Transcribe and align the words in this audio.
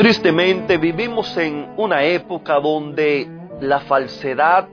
Tristemente 0.00 0.78
vivimos 0.78 1.36
en 1.36 1.74
una 1.76 2.02
época 2.04 2.58
donde 2.58 3.28
la 3.60 3.80
falsedad 3.80 4.66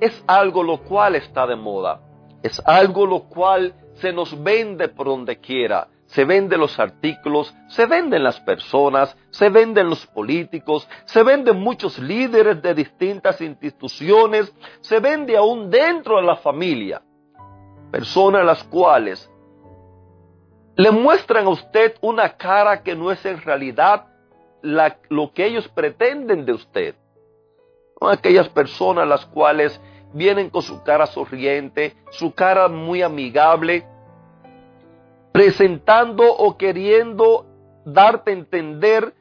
es 0.00 0.24
algo 0.26 0.64
lo 0.64 0.78
cual 0.78 1.14
está 1.14 1.46
de 1.46 1.54
moda, 1.54 2.00
es 2.42 2.60
algo 2.66 3.06
lo 3.06 3.28
cual 3.28 3.72
se 3.92 4.12
nos 4.12 4.42
vende 4.42 4.88
por 4.88 5.06
donde 5.06 5.38
quiera. 5.38 5.86
Se 6.06 6.24
venden 6.24 6.58
los 6.58 6.80
artículos, 6.80 7.54
se 7.68 7.86
venden 7.86 8.24
las 8.24 8.40
personas, 8.40 9.16
se 9.30 9.50
venden 9.50 9.88
los 9.88 10.04
políticos, 10.04 10.88
se 11.04 11.22
venden 11.22 11.60
muchos 11.60 12.00
líderes 12.00 12.60
de 12.60 12.74
distintas 12.74 13.40
instituciones, 13.40 14.52
se 14.80 14.98
vende 14.98 15.36
aún 15.36 15.70
dentro 15.70 16.16
de 16.16 16.22
la 16.22 16.34
familia. 16.34 17.02
Personas 17.92 18.44
las 18.44 18.64
cuales 18.64 19.30
le 20.74 20.90
muestran 20.90 21.46
a 21.46 21.50
usted 21.50 21.94
una 22.00 22.36
cara 22.36 22.82
que 22.82 22.96
no 22.96 23.12
es 23.12 23.24
en 23.24 23.40
realidad 23.40 24.08
lo 24.64 25.32
que 25.32 25.46
ellos 25.46 25.68
pretenden 25.68 26.44
de 26.44 26.52
usted. 26.52 26.94
Son 28.00 28.10
aquellas 28.10 28.48
personas 28.48 29.06
las 29.06 29.26
cuales 29.26 29.80
vienen 30.12 30.50
con 30.50 30.62
su 30.62 30.82
cara 30.82 31.06
sonriente, 31.06 31.94
su 32.10 32.32
cara 32.34 32.68
muy 32.68 33.02
amigable, 33.02 33.86
presentando 35.32 36.32
o 36.32 36.56
queriendo 36.56 37.46
darte 37.84 38.30
a 38.30 38.34
entender 38.34 39.12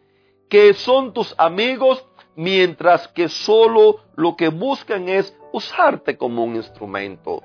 que 0.50 0.73
son 0.73 1.13
tus 1.13 1.33
amigos, 1.38 2.05
mientras 2.35 3.07
que 3.07 3.28
solo 3.28 4.00
lo 4.16 4.35
que 4.35 4.50
buscan 4.50 5.09
es 5.09 5.35
usarte 5.52 6.17
como 6.17 6.44
un 6.44 6.55
instrumento. 6.55 7.41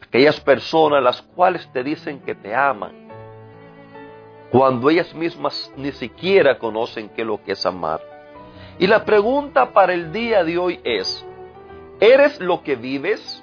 Aquellas 0.00 0.40
personas 0.40 1.02
las 1.02 1.22
cuales 1.22 1.70
te 1.72 1.82
dicen 1.82 2.20
que 2.20 2.34
te 2.34 2.54
aman, 2.54 3.01
cuando 4.52 4.90
ellas 4.90 5.14
mismas 5.14 5.72
ni 5.76 5.92
siquiera 5.92 6.58
conocen 6.58 7.08
qué 7.08 7.22
es 7.22 7.26
lo 7.26 7.42
que 7.42 7.52
es 7.52 7.64
amar. 7.64 8.02
Y 8.78 8.86
la 8.86 9.02
pregunta 9.02 9.72
para 9.72 9.94
el 9.94 10.12
día 10.12 10.44
de 10.44 10.58
hoy 10.58 10.78
es, 10.84 11.26
¿eres 11.98 12.38
lo 12.38 12.62
que 12.62 12.76
vives? 12.76 13.42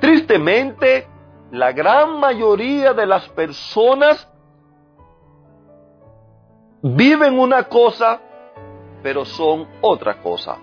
Tristemente, 0.00 1.08
la 1.50 1.72
gran 1.72 2.20
mayoría 2.20 2.92
de 2.92 3.06
las 3.06 3.26
personas 3.30 4.28
viven 6.82 7.38
una 7.38 7.64
cosa, 7.64 8.20
pero 9.02 9.24
son 9.24 9.66
otra 9.80 10.20
cosa. 10.20 10.58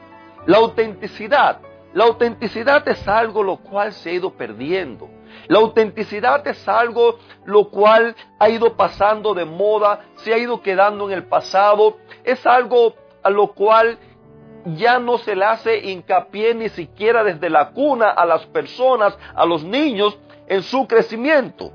La 0.46 0.58
autenticidad. 0.58 1.60
La 1.94 2.04
autenticidad 2.04 2.88
es 2.88 3.08
algo 3.08 3.42
lo 3.42 3.58
cual 3.58 3.94
se 3.94 4.12
ha 4.12 4.14
ido 4.14 4.32
perdiendo. 4.32 5.10
La 5.48 5.60
autenticidad 5.60 6.46
es 6.48 6.68
algo 6.68 7.18
lo 7.46 7.70
cual 7.70 8.16
ha 8.38 8.50
ido 8.50 8.76
pasando 8.76 9.34
de 9.34 9.46
moda, 9.46 10.02
se 10.18 10.34
ha 10.34 10.38
ido 10.38 10.62
quedando 10.62 11.08
en 11.08 11.14
el 11.14 11.26
pasado, 11.26 11.98
es 12.24 12.46
algo 12.46 12.94
a 13.24 13.30
lo 13.30 13.48
cual 13.54 13.98
ya 14.66 15.00
no 15.00 15.18
se 15.18 15.36
le 15.36 15.46
hace 15.46 15.78
hincapié 15.90 16.54
ni 16.54 16.70
siquiera 16.70 17.24
desde 17.24 17.50
la 17.50 17.72
cuna 17.72 18.10
a 18.10 18.26
las 18.26 18.46
personas, 18.48 19.18
a 19.34 19.46
los 19.46 19.64
niños, 19.64 20.18
en 20.48 20.64
su 20.64 20.88
crecimiento. 20.88 21.72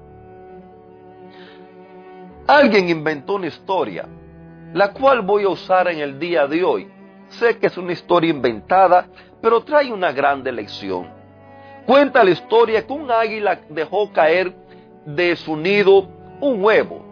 Alguien 2.47 2.89
inventó 2.89 3.35
una 3.35 3.47
historia, 3.47 4.07
la 4.75 4.93
cual 4.93 5.23
voy 5.23 5.45
a 5.45 5.49
usar 5.49 5.89
en 5.89 6.01
el 6.01 6.19
día 6.19 6.47
de 6.47 6.63
hoy. 6.63 6.91
Sé 7.29 7.59
que 7.59 7.69
es 7.69 7.79
una 7.79 7.93
historia 7.93 8.31
inventada, 8.31 9.07
pero 9.41 9.63
trae 9.63 9.91
una 9.91 10.13
grande 10.13 10.53
lección. 10.53 11.24
Cuenta 11.87 12.25
la 12.25 12.31
historia 12.31 12.87
que 12.87 12.93
un 12.93 13.11
águila 13.11 13.61
dejó 13.69 14.11
caer 14.13 14.55
de 15.05 15.37
su 15.37 15.57
nido 15.57 16.09
un 16.41 16.65
huevo. 16.65 17.03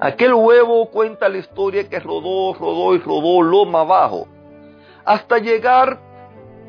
Aquel 0.00 0.34
huevo 0.34 0.90
cuenta 0.90 1.28
la 1.28 1.38
historia 1.38 1.88
que 1.88 1.98
rodó, 1.98 2.52
rodó 2.54 2.94
y 2.94 2.98
rodó 2.98 3.40
loma 3.40 3.80
abajo, 3.80 4.26
hasta 5.04 5.38
llegar 5.38 5.98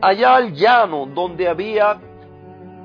allá 0.02 0.36
al 0.36 0.54
llano 0.54 1.06
donde 1.08 1.48
había 1.48 2.00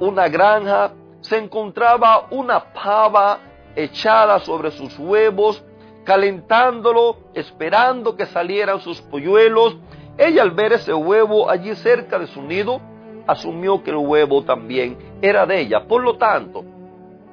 una 0.00 0.28
granja, 0.28 0.92
se 1.20 1.36
encontraba 1.36 2.28
una 2.30 2.72
pava 2.72 3.40
echada 3.76 4.40
sobre 4.40 4.70
sus 4.70 4.98
huevos, 4.98 5.62
calentándolo, 6.04 7.18
esperando 7.34 8.16
que 8.16 8.26
salieran 8.26 8.80
sus 8.80 9.00
polluelos. 9.02 9.76
Ella 10.16 10.42
al 10.42 10.52
ver 10.52 10.72
ese 10.72 10.94
huevo 10.94 11.50
allí 11.50 11.74
cerca 11.76 12.18
de 12.18 12.26
su 12.26 12.42
nido, 12.42 12.80
asumió 13.28 13.84
que 13.84 13.90
el 13.90 13.98
huevo 13.98 14.42
también 14.42 14.96
era 15.20 15.46
de 15.46 15.60
ella. 15.60 15.84
Por 15.86 16.02
lo 16.02 16.16
tanto, 16.16 16.64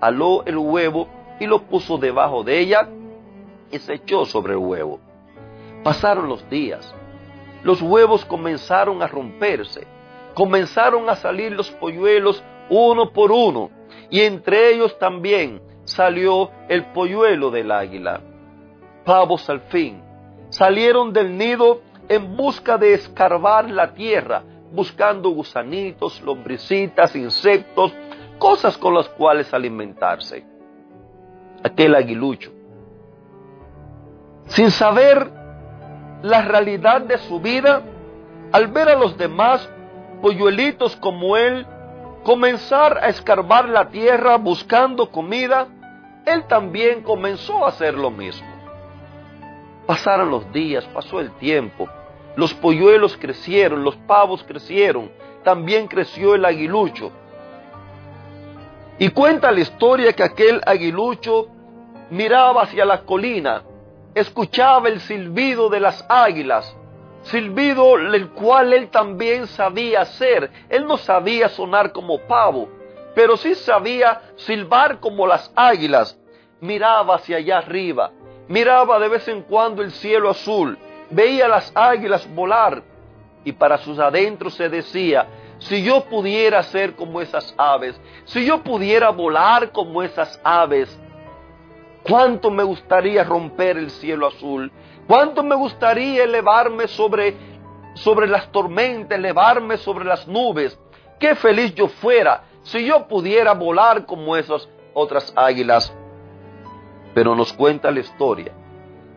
aló 0.02 0.44
el 0.46 0.58
huevo 0.58 1.08
y 1.40 1.48
lo 1.48 1.64
puso 1.64 1.98
debajo 1.98 2.44
de 2.44 2.60
ella 2.60 2.90
y 3.72 3.80
se 3.80 3.96
echó 3.96 4.26
sobre 4.26 4.54
el 4.54 4.60
huevo. 4.60 5.00
Pasaron 5.84 6.28
los 6.28 6.48
días. 6.50 6.94
Los 7.64 7.82
huevos 7.82 8.26
comenzaron 8.26 9.02
a 9.02 9.08
romperse. 9.08 9.88
Comenzaron 10.34 11.10
a 11.10 11.16
salir 11.16 11.54
los 11.54 11.72
polluelos 11.72 12.44
uno 12.70 13.12
por 13.12 13.32
uno. 13.32 13.70
Y 14.10 14.20
entre 14.20 14.74
ellos 14.74 15.00
también 15.00 15.62
salió 15.86 16.52
el 16.68 16.86
polluelo 16.88 17.52
del 17.52 17.72
águila. 17.72 18.20
Pavos 19.06 19.50
al 19.50 19.62
fin 19.62 20.04
salieron 20.50 21.14
del 21.14 21.38
nido 21.38 21.82
en 22.10 22.36
busca 22.36 22.78
de 22.78 22.94
escarbar 22.94 23.70
la 23.70 23.94
tierra 23.94 24.44
buscando 24.76 25.30
gusanitos, 25.30 26.22
lombricitas, 26.22 27.16
insectos, 27.16 27.94
cosas 28.38 28.78
con 28.78 28.94
las 28.94 29.08
cuales 29.10 29.54
alimentarse. 29.54 30.46
Aquel 31.64 31.96
aguilucho, 31.96 32.52
sin 34.48 34.70
saber 34.70 35.32
la 36.22 36.42
realidad 36.44 37.02
de 37.02 37.18
su 37.18 37.40
vida, 37.40 37.82
al 38.52 38.68
ver 38.68 38.90
a 38.90 38.96
los 38.96 39.18
demás 39.18 39.68
polluelitos 40.22 40.96
como 40.98 41.38
él 41.38 41.66
comenzar 42.24 42.98
a 42.98 43.08
escarbar 43.08 43.70
la 43.70 43.90
tierra 43.90 44.38
buscando 44.38 45.12
comida, 45.12 45.68
él 46.26 46.44
también 46.48 47.04
comenzó 47.04 47.66
a 47.66 47.70
hacer 47.70 47.94
lo 47.94 48.10
mismo. 48.10 48.48
Pasaron 49.86 50.32
los 50.32 50.52
días, 50.52 50.84
pasó 50.94 51.20
el 51.20 51.32
tiempo, 51.34 51.88
los 52.36 52.54
polluelos 52.54 53.18
crecieron, 53.18 53.84
los 53.84 53.96
pavos 53.96 54.44
crecieron, 54.44 55.12
también 55.44 55.88
creció 55.88 56.36
el 56.36 56.46
aguilucho. 56.46 57.12
Y 58.98 59.10
cuenta 59.10 59.52
la 59.52 59.60
historia 59.60 60.14
que 60.14 60.24
aquel 60.24 60.62
aguilucho 60.66 61.48
miraba 62.10 62.64
hacia 62.64 62.86
la 62.86 63.02
colina, 63.02 63.64
escuchaba 64.14 64.88
el 64.90 65.02
silbido 65.02 65.70
de 65.70 65.80
las 65.80 66.06
águilas, 66.10 66.76
silbido 67.24 67.98
el 67.98 68.30
cual 68.30 68.74
él 68.74 68.90
también 68.90 69.48
sabía 69.48 70.02
hacer. 70.02 70.52
Él 70.70 70.88
no 70.88 70.98
sabía 70.98 71.50
sonar 71.50 71.92
como 71.92 72.20
pavo, 72.20 72.70
pero 73.14 73.38
sí 73.38 73.56
sabía 73.56 74.22
silbar 74.38 75.00
como 75.00 75.28
las 75.28 75.52
águilas. 75.56 76.18
Miraba 76.62 77.16
hacia 77.16 77.38
allá 77.38 77.58
arriba, 77.58 78.12
miraba 78.48 79.00
de 79.00 79.10
vez 79.10 79.28
en 79.28 79.42
cuando 79.44 79.82
el 79.82 79.92
cielo 79.92 80.30
azul, 80.30 80.78
veía 81.10 81.48
las 81.48 81.72
águilas 81.76 82.28
volar 82.34 82.84
y 83.44 83.52
para 83.52 83.78
sus 83.78 84.00
adentros 84.00 84.56
se 84.56 84.70
decía, 84.70 85.28
si 85.60 85.84
yo 85.84 86.06
pudiera 86.06 86.62
ser 86.64 86.96
como 86.96 87.22
esas 87.22 87.54
aves, 87.58 88.00
si 88.26 88.46
yo 88.46 88.64
pudiera 88.64 89.10
volar 89.10 89.72
como 89.72 90.04
esas 90.04 90.40
aves, 90.44 91.00
cuánto 92.08 92.52
me 92.52 92.64
gustaría 92.64 93.24
romper 93.24 93.78
el 93.78 93.92
cielo 93.92 94.28
azul, 94.28 94.72
cuánto 95.08 95.44
me 95.44 95.56
gustaría 95.56 96.24
elevarme 96.24 96.88
sobre, 96.88 97.36
sobre 97.94 98.28
las 98.28 98.52
tormentas, 98.52 99.18
elevarme 99.18 99.78
sobre 99.78 100.06
las 100.06 100.28
nubes, 100.28 100.78
qué 101.20 101.36
feliz 101.36 101.74
yo 101.76 101.88
fuera 101.88 102.44
si 102.64 102.86
yo 102.86 103.08
pudiera 103.08 103.54
volar 103.54 104.06
como 104.06 104.36
esas 104.36 104.68
otras 104.94 105.32
águilas. 105.36 105.96
Pero 107.14 107.36
nos 107.36 107.54
cuenta 107.54 107.92
la 107.92 108.02
historia 108.02 108.52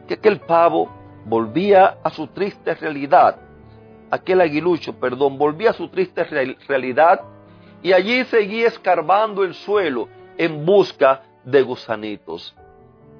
que 0.06 0.14
aquel 0.14 0.40
pavo 0.40 0.88
volvía 1.25 1.99
a 2.03 2.11
su 2.11 2.26
triste 2.29 2.75
realidad, 2.75 3.37
aquel 4.11 4.41
aguilucho, 4.41 4.99
perdón, 4.99 5.38
volvía 5.38 5.70
a 5.70 5.75
su 5.75 5.88
triste 5.88 6.25
realidad 6.25 7.20
y 7.82 7.93
allí 7.93 8.25
seguía 8.25 8.69
escarbando 8.69 9.44
el 9.44 9.55
suelo, 9.55 10.09
en 10.37 10.65
busca 10.65 11.23
de 11.44 11.62
gusanitos. 11.62 12.55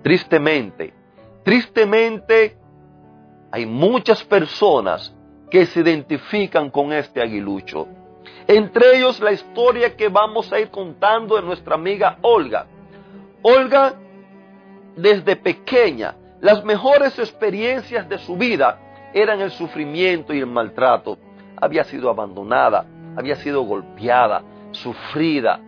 Tristemente, 0.02 0.94
tristemente 1.42 2.56
hay 3.50 3.66
muchas 3.66 4.22
personas 4.24 5.14
que 5.50 5.66
se 5.66 5.80
identifican 5.80 6.70
con 6.70 6.92
este 6.92 7.20
aguilucho. 7.20 7.88
Entre 8.46 8.96
ellos 8.96 9.20
la 9.20 9.32
historia 9.32 9.96
que 9.96 10.08
vamos 10.08 10.52
a 10.52 10.60
ir 10.60 10.70
contando 10.70 11.36
de 11.36 11.42
nuestra 11.42 11.74
amiga 11.74 12.18
Olga. 12.22 12.66
Olga, 13.42 13.94
desde 14.96 15.36
pequeña, 15.36 16.14
las 16.40 16.64
mejores 16.64 17.19
experiencias 17.19 18.08
de 18.08 18.19
su 18.19 18.37
vida 18.37 18.79
eran 19.12 19.40
el 19.40 19.50
sufrimiento 19.50 20.32
y 20.32 20.38
el 20.38 20.46
maltrato. 20.46 21.19
Había 21.56 21.82
sido 21.85 22.08
abandonada, 22.08 22.85
había 23.17 23.37
sido 23.37 23.62
golpeada, 23.62 24.43
sufrida. 24.70 25.61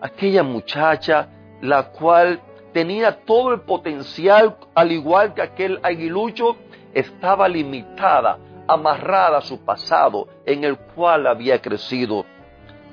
Aquella 0.00 0.42
muchacha, 0.42 1.28
la 1.60 1.90
cual 1.90 2.40
tenía 2.72 3.24
todo 3.24 3.52
el 3.52 3.60
potencial, 3.60 4.56
al 4.74 4.92
igual 4.92 5.34
que 5.34 5.42
aquel 5.42 5.78
aguilucho, 5.82 6.56
estaba 6.94 7.46
limitada, 7.46 8.38
amarrada 8.66 9.38
a 9.38 9.42
su 9.42 9.62
pasado 9.62 10.28
en 10.46 10.64
el 10.64 10.78
cual 10.78 11.26
había 11.26 11.60
crecido. 11.60 12.24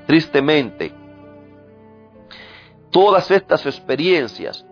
Tristemente, 0.05 0.91
todas 2.91 3.31
estas 3.31 3.65
experiencias 3.65 4.65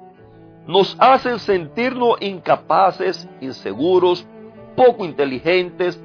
nos 0.68 0.98
hacen 1.00 1.40
sentirnos 1.40 2.22
incapaces, 2.22 3.28
inseguros, 3.40 4.28
poco 4.76 5.06
inteligentes. 5.06 6.00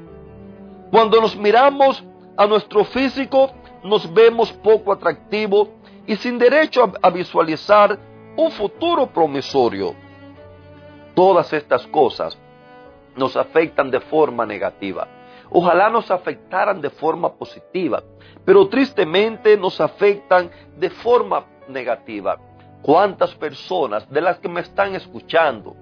Cuando 0.90 1.20
nos 1.20 1.36
miramos 1.36 2.02
a 2.36 2.46
nuestro 2.46 2.84
físico, 2.84 3.50
nos 3.82 4.12
vemos 4.14 4.52
poco 4.52 4.92
atractivos 4.92 5.68
y 6.06 6.16
sin 6.16 6.38
derecho 6.38 6.92
a, 7.02 7.10
visualizar 7.10 7.98
un 8.36 8.50
futuro 8.52 9.08
promisorio. 9.08 9.94
Todas 11.14 11.52
estas 11.52 11.86
cosas 11.88 12.38
nos 13.16 13.36
afectan 13.36 13.90
de 13.90 14.00
forma 14.00 14.46
negativa. 14.46 15.08
Ojalá 15.50 15.90
nos 15.90 16.10
afectaran 16.10 16.80
de 16.80 16.88
forma 16.88 17.34
positiva, 17.34 18.02
pero 18.44 18.68
tristemente 18.68 19.56
nos 19.56 19.80
afectan 19.80 20.50
de 20.78 20.88
forma 20.88 21.44
negativa. 21.68 22.38
¿Cuántas 22.82 23.34
personas 23.36 24.10
de 24.10 24.20
las 24.20 24.38
que 24.38 24.48
me 24.48 24.60
están 24.60 24.94
escuchando, 24.96 25.76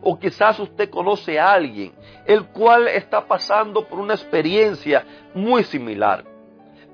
o 0.00 0.18
quizás 0.18 0.58
usted 0.60 0.88
conoce 0.88 1.38
a 1.38 1.52
alguien, 1.52 1.92
el 2.26 2.46
cual 2.46 2.86
está 2.88 3.26
pasando 3.26 3.84
por 3.84 3.98
una 3.98 4.14
experiencia 4.14 5.04
muy 5.34 5.64
similar? 5.64 6.24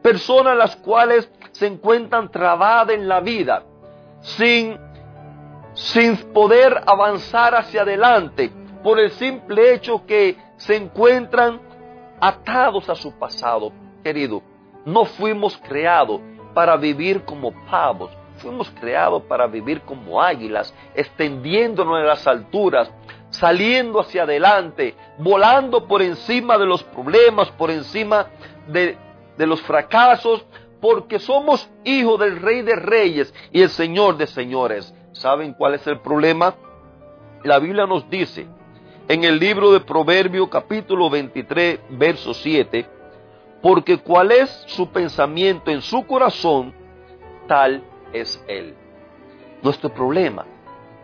Personas 0.01 0.57
las 0.57 0.77
cuales 0.77 1.31
se 1.53 1.67
encuentran 1.67 2.31
trabadas 2.31 2.95
en 2.95 3.07
la 3.07 3.21
vida, 3.21 3.63
sin, 4.21 4.79
sin 5.75 6.17
poder 6.33 6.81
avanzar 6.87 7.55
hacia 7.55 7.83
adelante, 7.83 8.51
por 8.83 8.99
el 8.99 9.11
simple 9.11 9.75
hecho 9.75 10.07
que 10.07 10.39
se 10.57 10.77
encuentran 10.77 11.61
atados 12.19 12.89
a 12.89 12.95
su 12.95 13.13
pasado. 13.19 13.73
Querido, 14.03 14.43
no 14.87 15.05
fuimos 15.05 15.59
creados 15.59 16.21
para 16.55 16.77
vivir 16.77 17.25
como 17.25 17.53
pavos, 17.67 18.11
fuimos 18.41 18.71
creados 18.81 19.23
para 19.25 19.47
vivir 19.47 19.83
como 19.83 20.21
águilas, 20.21 20.75
extendiéndonos 20.95 22.01
en 22.01 22.07
las 22.07 22.27
alturas, 22.27 22.91
saliendo 23.31 24.01
hacia 24.01 24.25
adelante, 24.25 24.95
volando 25.19 25.87
por 25.87 26.03
encima 26.03 26.59
de 26.59 26.67
los 26.67 26.83
problemas, 26.83 27.51
por 27.53 27.71
encima 27.71 28.27
de, 28.67 28.97
los 29.39 29.61
fracasos, 29.63 30.45
porque 30.81 31.19
somos 31.19 31.71
hijos 31.85 32.19
del 32.19 32.41
Rey 32.41 32.63
de 32.63 32.77
Reyes 32.77 33.33
y 33.53 33.63
el 33.63 33.71
Señor 33.71 34.17
de 34.17 34.27
Señores. 34.27 34.95
¿Saben 35.13 35.55
cuál 35.55 35.75
es 35.75 35.87
el 35.87 36.01
problema? 36.01 36.55
La 37.45 37.59
Biblia 37.59 37.87
nos 37.87 38.09
dice 38.11 38.47
en 39.09 39.25
el 39.25 39.39
libro 39.39 39.73
de 39.73 39.81
Proverbio 39.81 40.49
capítulo 40.49 41.11
23, 41.11 41.81
verso 41.91 42.35
7, 42.35 42.87
porque 43.61 43.99
cuál 43.99 44.33
es 44.33 44.51
su 44.67 44.89
pensamiento 44.89 45.71
en 45.71 45.83
su 45.83 46.07
corazón, 46.07 46.75
tal 47.47 47.83
es 48.13 48.43
él. 48.49 48.75
Nuestro 49.63 49.91
problema, 49.91 50.47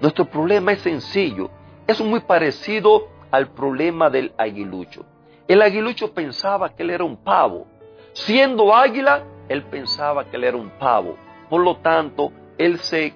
nuestro 0.00 0.24
problema 0.24 0.72
es 0.72 0.80
sencillo, 0.80 1.50
es 1.86 2.00
muy 2.00 2.20
parecido 2.20 3.08
al 3.30 3.48
problema 3.48 4.10
del 4.10 4.32
aguilucho. 4.36 5.04
El 5.48 5.62
aguilucho 5.62 6.12
pensaba 6.12 6.70
que 6.70 6.82
él 6.82 6.90
era 6.90 7.04
un 7.04 7.16
pavo. 7.16 7.66
Siendo 8.12 8.74
águila, 8.74 9.24
él 9.48 9.62
pensaba 9.64 10.24
que 10.24 10.36
él 10.36 10.44
era 10.44 10.56
un 10.56 10.70
pavo. 10.70 11.16
Por 11.48 11.60
lo 11.62 11.76
tanto, 11.76 12.32
él 12.58 12.78
se 12.80 13.14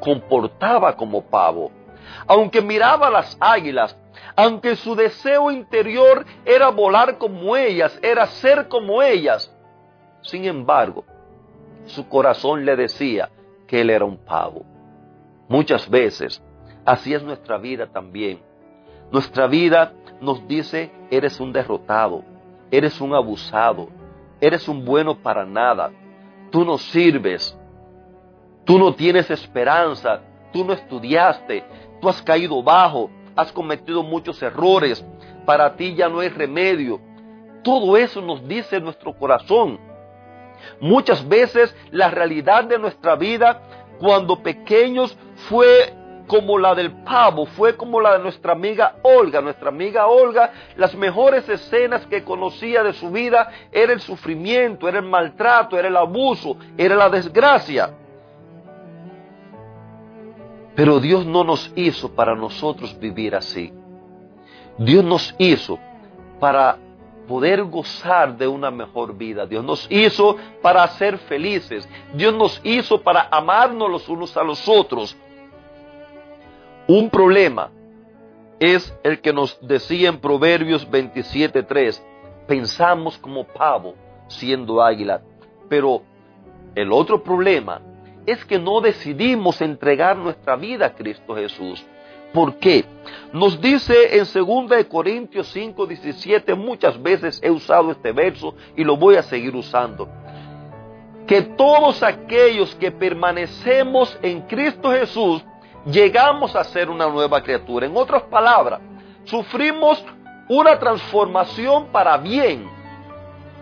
comportaba 0.00 0.96
como 0.96 1.22
pavo. 1.22 1.70
Aunque 2.26 2.62
miraba 2.62 3.08
a 3.08 3.10
las 3.10 3.36
águilas 3.40 3.96
aunque 4.36 4.76
su 4.76 4.94
deseo 4.94 5.50
interior 5.50 6.24
era 6.44 6.68
volar 6.68 7.18
como 7.18 7.56
ellas, 7.56 7.98
era 8.02 8.26
ser 8.26 8.68
como 8.68 9.02
ellas. 9.02 9.54
Sin 10.22 10.44
embargo, 10.44 11.04
su 11.86 12.08
corazón 12.08 12.64
le 12.64 12.76
decía 12.76 13.30
que 13.66 13.80
él 13.80 13.90
era 13.90 14.04
un 14.04 14.18
pavo. 14.18 14.64
Muchas 15.48 15.88
veces, 15.88 16.42
así 16.84 17.14
es 17.14 17.22
nuestra 17.22 17.58
vida 17.58 17.86
también. 17.86 18.40
Nuestra 19.10 19.46
vida 19.46 19.92
nos 20.20 20.46
dice, 20.46 20.92
eres 21.10 21.40
un 21.40 21.52
derrotado, 21.52 22.22
eres 22.70 23.00
un 23.00 23.14
abusado, 23.14 23.88
eres 24.40 24.68
un 24.68 24.84
bueno 24.84 25.16
para 25.16 25.44
nada, 25.44 25.90
tú 26.50 26.64
no 26.64 26.78
sirves, 26.78 27.58
tú 28.64 28.78
no 28.78 28.94
tienes 28.94 29.30
esperanza, 29.30 30.20
tú 30.52 30.64
no 30.64 30.72
estudiaste, 30.72 31.64
tú 32.00 32.08
has 32.08 32.22
caído 32.22 32.62
bajo, 32.62 33.10
has 33.34 33.52
cometido 33.52 34.02
muchos 34.02 34.42
errores, 34.42 35.04
para 35.44 35.74
ti 35.74 35.94
ya 35.94 36.08
no 36.08 36.20
hay 36.20 36.28
remedio. 36.28 37.00
Todo 37.62 37.96
eso 37.96 38.20
nos 38.20 38.46
dice 38.46 38.80
nuestro 38.80 39.16
corazón. 39.16 39.78
Muchas 40.80 41.26
veces 41.28 41.74
la 41.90 42.10
realidad 42.10 42.64
de 42.64 42.78
nuestra 42.78 43.16
vida 43.16 43.62
cuando 43.98 44.42
pequeños 44.42 45.16
fue 45.48 45.94
como 46.26 46.58
la 46.58 46.76
del 46.76 46.92
pavo, 47.02 47.44
fue 47.44 47.76
como 47.76 48.00
la 48.00 48.16
de 48.16 48.22
nuestra 48.22 48.52
amiga 48.52 48.94
Olga. 49.02 49.40
Nuestra 49.40 49.68
amiga 49.68 50.06
Olga, 50.06 50.52
las 50.76 50.94
mejores 50.94 51.48
escenas 51.48 52.06
que 52.06 52.22
conocía 52.22 52.84
de 52.84 52.92
su 52.92 53.10
vida 53.10 53.50
era 53.72 53.92
el 53.92 54.00
sufrimiento, 54.00 54.88
era 54.88 55.00
el 55.00 55.06
maltrato, 55.06 55.76
era 55.76 55.88
el 55.88 55.96
abuso, 55.96 56.56
era 56.78 56.94
la 56.94 57.10
desgracia. 57.10 57.90
Pero 60.76 61.00
Dios 61.00 61.26
no 61.26 61.42
nos 61.42 61.72
hizo 61.74 62.14
para 62.14 62.36
nosotros 62.36 62.96
vivir 62.98 63.34
así. 63.34 63.72
Dios 64.78 65.04
nos 65.04 65.34
hizo 65.36 65.80
para 66.38 66.78
poder 67.30 67.62
gozar 67.62 68.36
de 68.36 68.48
una 68.48 68.72
mejor 68.72 69.16
vida. 69.16 69.46
Dios 69.46 69.64
nos 69.64 69.86
hizo 69.88 70.36
para 70.60 70.84
ser 70.88 71.16
felices. 71.16 71.88
Dios 72.12 72.34
nos 72.34 72.60
hizo 72.64 73.00
para 73.02 73.28
amarnos 73.30 73.88
los 73.88 74.08
unos 74.08 74.36
a 74.36 74.42
los 74.42 74.68
otros. 74.68 75.16
Un 76.88 77.08
problema 77.08 77.70
es 78.58 78.92
el 79.04 79.20
que 79.20 79.32
nos 79.32 79.56
decía 79.64 80.08
en 80.08 80.18
Proverbios 80.18 80.90
27.3. 80.90 82.02
Pensamos 82.48 83.16
como 83.16 83.44
pavo 83.44 83.94
siendo 84.26 84.82
águila. 84.82 85.22
Pero 85.68 86.02
el 86.74 86.90
otro 86.90 87.22
problema 87.22 87.80
es 88.26 88.44
que 88.44 88.58
no 88.58 88.80
decidimos 88.80 89.60
entregar 89.60 90.16
nuestra 90.16 90.56
vida 90.56 90.86
a 90.86 90.94
Cristo 90.96 91.36
Jesús. 91.36 91.86
¿Por 92.32 92.56
qué? 92.56 92.84
Nos 93.32 93.60
dice 93.60 94.16
en 94.18 94.24
2 94.24 94.84
Corintios 94.88 95.48
5, 95.48 95.86
17, 95.86 96.54
muchas 96.54 97.00
veces 97.00 97.40
he 97.42 97.50
usado 97.50 97.90
este 97.90 98.12
verso 98.12 98.54
y 98.76 98.84
lo 98.84 98.96
voy 98.96 99.16
a 99.16 99.22
seguir 99.22 99.54
usando. 99.54 100.08
Que 101.26 101.42
todos 101.42 102.02
aquellos 102.02 102.74
que 102.76 102.90
permanecemos 102.90 104.18
en 104.22 104.42
Cristo 104.42 104.90
Jesús, 104.92 105.44
llegamos 105.86 106.54
a 106.56 106.64
ser 106.64 106.90
una 106.90 107.08
nueva 107.08 107.42
criatura. 107.42 107.86
En 107.86 107.96
otras 107.96 108.22
palabras, 108.24 108.80
sufrimos 109.24 110.04
una 110.48 110.78
transformación 110.78 111.86
para 111.92 112.16
bien. 112.16 112.68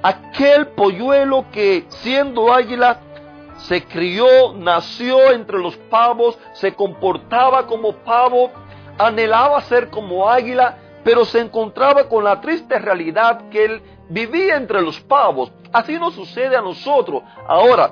Aquel 0.03 0.69
polluelo 0.69 1.45
que 1.53 1.85
siendo 1.89 2.53
águila 2.53 3.01
se 3.59 3.85
crió, 3.85 4.55
nació 4.55 5.33
entre 5.33 5.59
los 5.59 5.77
pavos, 5.77 6.39
se 6.53 6.75
comportaba 6.75 7.67
como 7.67 7.93
pavo, 7.93 8.51
anhelaba 8.97 9.61
ser 9.63 9.91
como 9.91 10.29
águila, 10.29 10.79
pero 11.05 11.25
se 11.25 11.41
encontraba 11.41 12.09
con 12.09 12.25
la 12.25 12.41
triste 12.41 12.79
realidad 12.79 13.49
que 13.51 13.65
él 13.65 13.83
vivía 14.09 14.57
entre 14.57 14.81
los 14.81 15.01
pavos. 15.01 15.51
Así 15.73 15.99
nos 15.99 16.15
sucede 16.15 16.57
a 16.57 16.63
nosotros. 16.63 17.23
Ahora, 17.47 17.91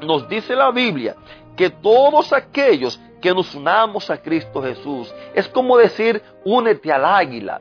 nos 0.00 0.28
dice 0.28 0.56
la 0.56 0.70
Biblia 0.70 1.16
que 1.56 1.70
todos 1.70 2.32
aquellos 2.32 3.00
que 3.20 3.32
nos 3.34 3.54
unamos 3.54 4.10
a 4.10 4.20
Cristo 4.20 4.62
Jesús, 4.62 5.14
es 5.34 5.46
como 5.48 5.76
decir, 5.76 6.22
únete 6.44 6.92
al 6.92 7.04
águila. 7.04 7.60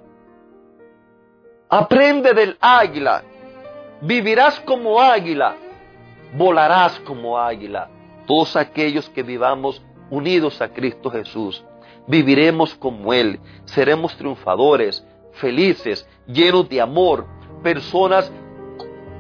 Aprende 1.70 2.34
del 2.34 2.58
águila. 2.60 3.24
Vivirás 4.02 4.60
como 4.62 5.00
águila 5.00 5.56
volarás 6.34 7.00
como 7.00 7.38
águila. 7.38 7.90
todos 8.26 8.56
aquellos 8.56 9.10
que 9.10 9.24
vivamos 9.24 9.82
unidos 10.12 10.62
a 10.62 10.70
Cristo 10.70 11.10
Jesús. 11.10 11.66
Viviremos 12.06 12.76
como 12.76 13.12
Él, 13.12 13.40
seremos 13.66 14.16
triunfadores, 14.18 15.04
felices, 15.34 16.08
llenos 16.28 16.70
de 16.70 16.80
amor, 16.80 17.26
personas 17.64 18.32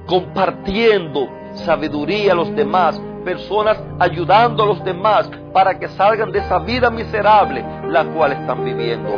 compartiendo 0.06 1.28
sabiduría 1.56 2.34
a 2.34 2.36
los 2.36 2.56
demás, 2.56 3.01
personas 3.25 3.82
ayudando 3.98 4.62
a 4.62 4.68
los 4.68 4.84
demás 4.84 5.30
para 5.54 5.80
que 5.80 5.88
salgan 5.88 6.32
de 6.32 6.39
esa 6.39 6.60
vida 6.60 6.92
miserable 6.92 7.66
la 7.88 8.06
cual 8.06 8.34
están 8.34 8.63
viviendo. 8.63 9.10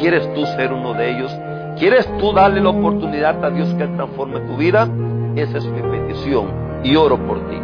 ¿Quieres 0.00 0.32
tú 0.34 0.44
ser 0.56 0.72
uno 0.72 0.92
de 0.92 1.16
ellos? 1.16 1.32
¿Quieres 1.78 2.08
tú 2.18 2.32
darle 2.32 2.60
la 2.60 2.70
oportunidad 2.70 3.44
a 3.44 3.50
Dios 3.50 3.72
que 3.74 3.86
transforme 3.86 4.40
tu 4.40 4.56
vida? 4.56 4.88
Esa 5.36 5.58
es 5.58 5.64
mi 5.66 5.82
petición 5.82 6.63
y 6.84 6.94
oro 6.96 7.18
por 7.26 7.38
ti. 7.48 7.56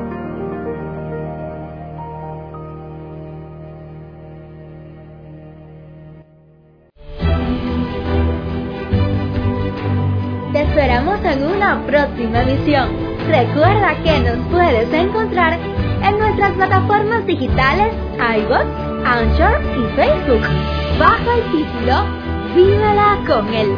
Te 10.52 10.62
esperamos 10.62 11.24
en 11.24 11.46
una 11.46 11.80
próxima 11.86 12.42
emisión. 12.42 12.88
Recuerda 13.28 13.94
que 14.02 14.18
nos 14.20 14.38
puedes 14.48 14.92
encontrar 14.92 15.58
en 16.02 16.18
nuestras 16.18 16.52
plataformas 16.52 17.24
digitales 17.26 17.94
iBox, 18.16 18.64
Anchor 19.04 19.60
y 19.78 19.96
Facebook 19.96 20.42
bajo 20.98 21.32
el 21.32 21.42
título 21.52 22.04
Vívela 22.54 23.18
con 23.26 23.52
Él. 23.54 23.68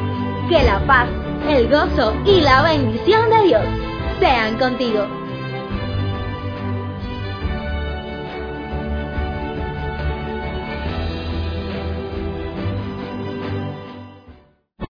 Que 0.48 0.62
la 0.62 0.80
paz, 0.86 1.08
el 1.48 1.68
gozo 1.68 2.14
y 2.24 2.40
la 2.40 2.62
bendición 2.62 3.28
de 3.30 3.42
Dios 3.48 3.62
sean 4.18 4.56
contigo. 4.58 5.21